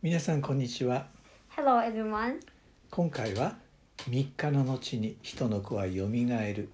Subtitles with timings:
[0.00, 1.08] 皆さんこんにちは
[1.56, 2.38] Hello, everyone.
[2.88, 3.56] 今回は
[4.08, 6.70] 3日の後に人の子はよみがえる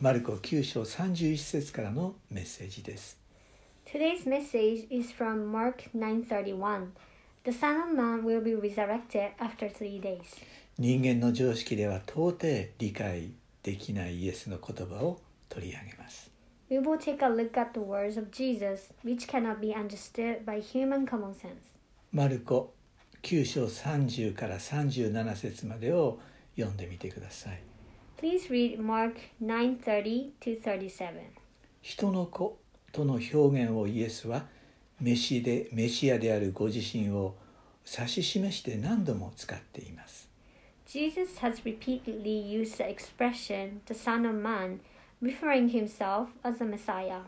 [0.00, 3.18] マルコ9章31節からのメッセージです
[3.84, 6.90] Today's message is from Mark 9:31.
[7.42, 10.20] The Son of Man will be resurrected after three days.
[10.78, 13.32] 人間の常識では到底理解
[13.64, 16.30] できないイエスの言葉を取り上げます
[16.70, 20.60] We will take a look at the words of Jesus, which cannot be understood by
[20.60, 21.77] human common sense.
[22.18, 22.74] マルコ
[23.22, 26.18] 9章30から37節までを
[26.56, 27.62] 読んでみてください
[28.20, 31.12] Please read Mark 9:30 to 37.
[31.80, 32.58] 人の子
[32.90, 33.36] との表
[33.66, 34.46] 現をイエスは
[35.00, 37.36] メシでメシアであるご自身を
[37.86, 40.28] 指し示して何度も使っています
[40.88, 44.80] Jesus has repeatedly used the expression the Son of Man,
[45.22, 47.20] referring himself as the Messiah.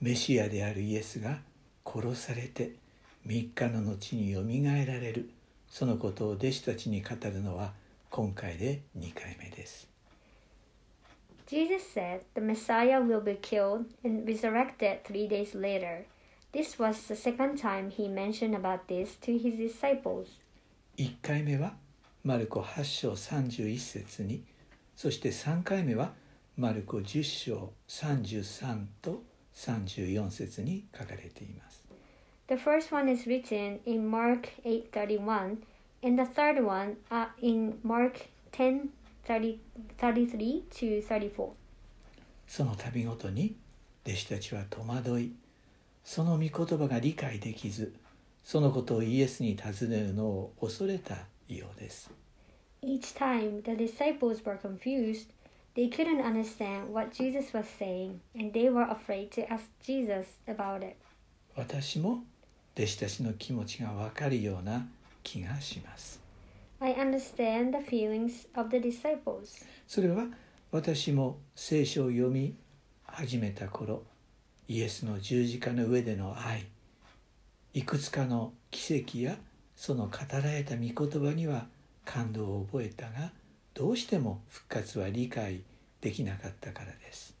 [0.00, 1.40] メシアであるイエスが
[1.84, 2.82] 殺されて
[3.26, 5.30] 3日の後によみがえられる
[5.68, 7.72] そのことを弟子たちに語るのは
[8.10, 9.88] 今回で2回目です
[11.46, 16.06] Jesus said the Messiah will be killed and resurrected three days later.
[16.52, 20.40] This was the second time he mentioned about this to his disciples.
[20.96, 21.74] 1回目は
[22.24, 24.42] マルコ8章31節に
[24.96, 26.12] そして3回目は
[26.56, 29.22] マルコ10章33と
[29.54, 31.83] 34節に書かれています
[32.47, 35.57] The first one is written in Mark 8:31
[36.01, 39.59] and the third one uh, in Mark 10:33
[40.71, 41.51] to 34.
[42.47, 43.55] その度ごとに
[44.05, 45.31] 弟子たちは戸惑い
[46.03, 47.93] その御言葉が理解できず
[48.43, 52.09] そのことをイエスに尋ねるのを恐れたようです
[52.81, 55.27] Each time the disciples were confused,
[55.75, 60.83] they couldn't understand what Jesus was saying and they were afraid to ask Jesus about
[60.83, 60.95] it.
[61.55, 62.23] 私も
[62.76, 64.86] 弟子たちの気持ちがわかるような
[65.22, 66.20] 気がします
[66.80, 69.64] I understand the feelings of the disciples.
[69.86, 70.26] それは
[70.70, 72.56] 私も聖書を読み
[73.04, 74.02] 始めた頃
[74.66, 76.66] イエスの十字架の上での愛
[77.74, 79.36] いくつかの奇跡や
[79.76, 81.66] その語られた御言葉には
[82.04, 83.30] 感動を覚えたが
[83.72, 85.62] どうしても復活は理解
[86.00, 87.34] できなかったからです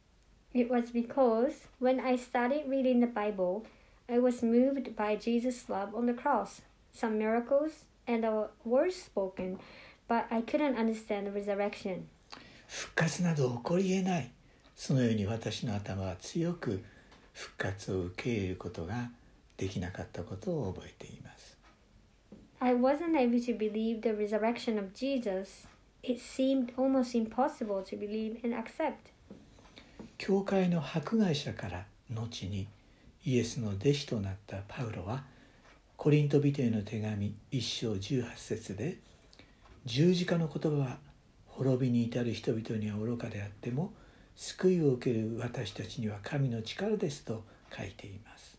[0.54, 3.64] It was because when I started reading the Bible,
[4.07, 6.61] I was moved by Jesus' love on the cross,
[6.91, 9.59] some miracles, and the words spoken,
[10.07, 12.07] but I couldn't understand the resurrection.
[12.67, 14.31] 復活など起こりえない
[14.75, 16.83] そのように私の頭は強く
[17.33, 19.09] 復活を受け入れることが
[19.57, 21.57] できなかったことを覚えています
[22.61, 25.67] I wasn't able to believe the resurrection of Jesus.
[26.03, 29.13] It seemed almost impossible to believe and accept.
[30.17, 32.67] 教会の迫害者から後に
[33.26, 35.24] イエスの弟子となったパウロは
[35.96, 38.98] コリント人への手紙1章18節で
[39.86, 40.98] 十字架の言葉は
[41.46, 43.94] 滅びに至る人々には愚かであっても
[44.36, 48.58] 救いを受ける私たちには神の力ですと書いています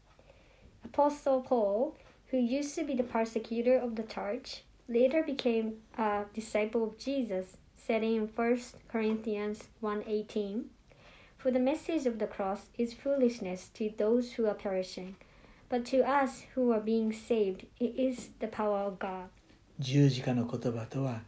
[0.91, 1.93] Apostle Paul,
[2.31, 7.57] who used to be the persecutor of the church, later became a disciple of Jesus,
[7.75, 10.63] said in 1 Corinthians 1:18,
[11.45, 15.13] "For the message of the cross is foolishness to those who are perishing,
[15.69, 19.27] but to us who are being saved, it is the power of God."
[19.77, 21.21] 十字架の言葉とは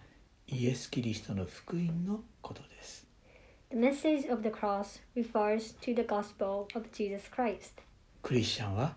[0.48, 3.06] イエス・キリストの福音のことです
[3.70, 7.84] The message of the cross refers to the gospel of Jesus Christ.
[8.24, 8.96] クリスチャンは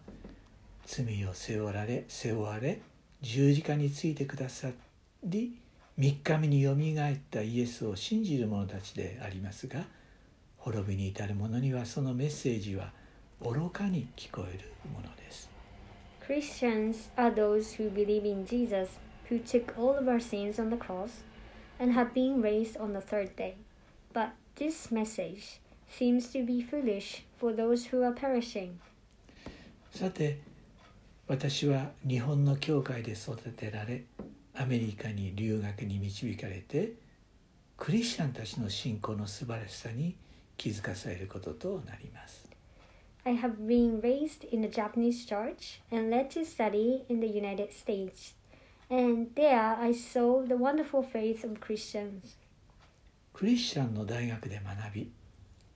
[0.87, 2.81] 罪を背負われ背負われ
[3.21, 4.71] 十字架についてくださ
[5.23, 5.59] り
[5.99, 9.85] 3日目によみがえったイエスを信じる者たちでありますが
[10.61, 12.93] 滅びに至る者にはそのメッセージは
[13.43, 15.51] 愚かに聞こえるものです
[16.27, 18.99] Christians are those who believe in Jesus,
[19.29, 21.25] who took all of our sins on the cross
[21.81, 23.57] and have been raised on the third day.
[24.13, 28.79] But this message seems to be foolish for those who are perishing.
[29.91, 30.39] さて
[31.27, 34.05] 私は日本の教会で育てられ
[34.55, 36.93] アメリカに留学に導かれて
[37.77, 40.15] クリスチャンたちの信仰の素晴らしさに
[40.61, 42.47] 気づかされることとなります
[43.25, 47.71] I have been raised in a Japanese church and led to study in the United
[47.73, 48.35] States.
[48.91, 52.37] And there I saw the wonderful faith of Christians.
[53.33, 55.11] クリスチャンの大学で学び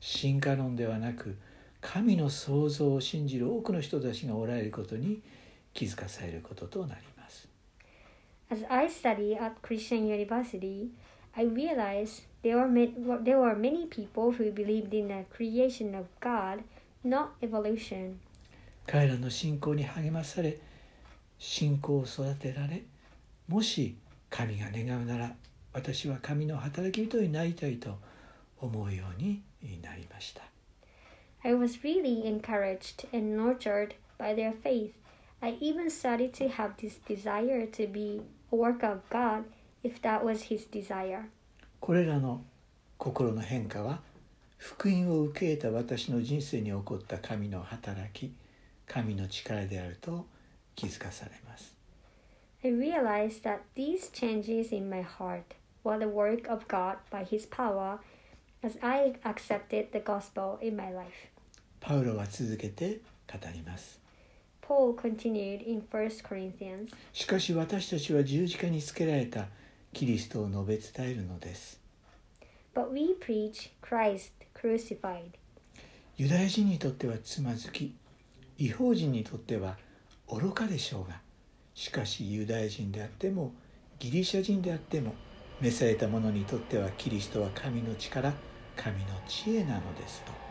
[0.00, 1.38] 進化論ではなく
[1.80, 5.22] 神の創造を信じる多くの人たちがおられることに
[5.72, 7.48] 気づかされることとなります
[8.50, 10.90] As I study at Christian University,
[11.35, 16.05] I realized there were, ma- there were many people who believed in the creation of
[16.19, 16.63] God,
[17.03, 18.19] not evolution.
[18.87, 20.57] 彼らの信仰に励まされ
[21.37, 22.81] 信仰を育てられ
[23.47, 23.95] もし
[24.31, 25.35] 神が願うなら
[25.73, 27.97] 私は神の働き人になりたいと
[28.59, 29.43] 思うように
[29.83, 30.41] なりました
[31.43, 34.91] I was really encouraged and nurtured by their faith.
[35.41, 38.21] I even started to have this desire to be
[38.51, 39.45] a worker of God
[39.84, 41.28] if that was His desire.
[41.80, 42.42] これらの
[42.96, 44.00] 心の変化は
[44.56, 48.34] 福音を受け入れた私の人生に起こった神の働き
[48.86, 50.26] 神の力であると
[50.74, 51.76] 気づかされます
[52.64, 55.54] I realized that these changes in my heart
[55.84, 57.98] were the work of God by His power
[58.62, 61.28] as I accepted the gospel in my life.
[61.80, 64.00] パウロは続けて語ります
[64.62, 69.48] Paul continued in 1 Corinthians しかし私たちは十字架につけられた
[69.94, 71.80] キリストを述べ伝えるのです
[72.74, 75.38] But we preach Christ crucified.
[76.18, 77.94] ユダヤ人にとってはつまずき
[78.58, 79.78] 違法人にとっては
[80.28, 81.20] 愚かでしょうが
[81.74, 83.54] しかしユダヤ人であっても
[83.98, 85.14] ギリシャ人であっても
[85.62, 88.34] 召された者にとってはキリストは神の力
[88.76, 90.44] 神の知恵なのですと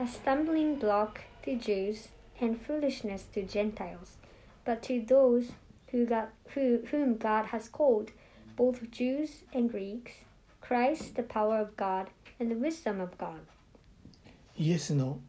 [0.00, 2.08] a stumbling block to Jews
[2.40, 4.16] and foolishness to Gentiles.
[4.64, 5.52] But to those
[5.88, 8.12] who got, who, whom God has called,
[8.58, 10.24] both Jews and Greeks,
[10.60, 12.08] Christ the power of God
[12.40, 13.40] and the wisdom of God.
[14.56, 15.20] イエスの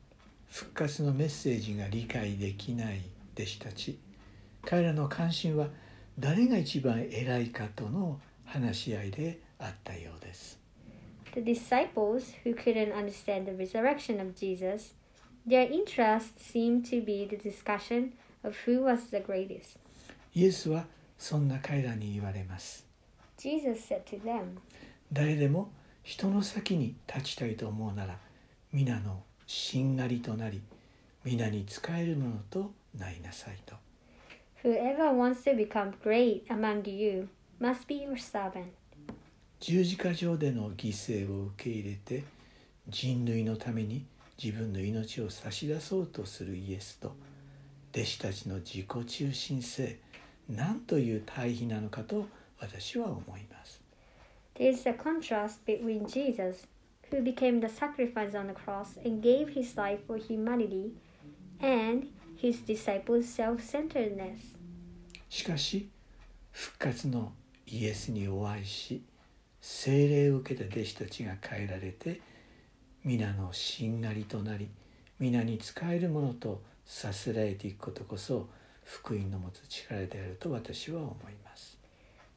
[0.50, 3.02] 復活のメッセージが理解できない
[3.36, 4.00] 弟子たち
[4.66, 5.68] 彼らの関心は
[6.18, 10.60] 誰が一番偉いかとの話し合いであったようです
[11.36, 14.96] The disciples who couldn't understand the resurrection of Jesus,
[15.48, 19.78] their interest seemed to be the discussion of who was the greatest.
[20.34, 20.86] イエスは
[21.20, 22.89] そんな彼らに言われます
[23.40, 24.58] Jesus said to them,
[25.14, 25.72] 誰でも
[26.04, 28.18] 人の先に立ちたいと思うなら
[28.74, 30.62] 皆のしんがりとなり
[31.24, 33.76] 皆に仕えるものとなりなさいと
[34.64, 37.30] Whoever wants to become great among you
[37.62, 38.66] must be your servant.
[39.62, 42.26] 十字架上での犠牲を受け入れて
[42.90, 44.06] 人類のために
[44.42, 47.16] 自分の命を差し出そうとするイエスと
[47.94, 49.98] 弟子たちの自己中心性
[50.50, 52.28] なんという対比なのかと
[52.60, 53.84] 私は思います
[54.56, 56.68] There is a contrast between Jesus,
[57.10, 60.92] who became the sacrifice on the cross and gave his life for humanity,
[61.62, 64.58] and his disciples' self centeredness.
[65.30, 65.90] しかし
[66.52, 67.32] 復活の
[67.68, 69.02] イエスにお会いし
[69.62, 72.20] 聖霊を受けた弟子たちが変えられて
[73.04, 74.68] 皆のしんがりとなり
[75.20, 78.50] 皆に仕えるものとさせられていくことこそ
[78.84, 81.69] 福音の持つ力であると私は思います。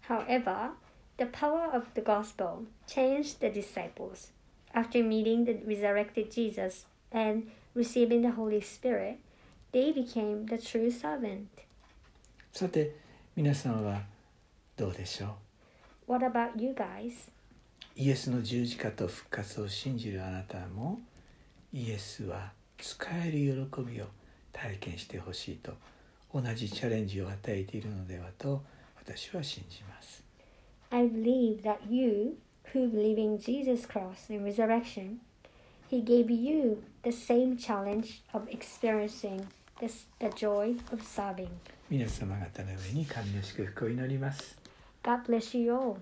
[0.09, 0.71] However,
[1.17, 4.31] the power of the gospel changed the disciples.
[4.75, 9.19] After meeting the resurrected Jesus and receiving the Holy Spirit,
[9.73, 11.49] they became the true servant.
[12.53, 12.95] さて
[13.35, 14.03] 皆さんは
[14.77, 15.37] どうでしょ
[16.09, 17.31] う What about you guys?
[17.97, 21.01] イエスの十字架と復活を信じるあなたも
[21.73, 24.07] イエスは使える喜びを
[24.53, 25.73] 体験してほしいと
[26.35, 28.63] 同じチャレンジを与えているのではと
[29.02, 30.24] 私は信じます。
[30.90, 32.38] I believe that you,
[32.74, 35.20] who believe in Jesus' cross and resurrection,
[35.90, 39.48] He gave you the same challenge of experiencing
[39.80, 41.50] this, the joy of serving.
[41.90, 44.58] 皆様方の上に神の祝福を祈ります。
[45.04, 45.98] God bless you all.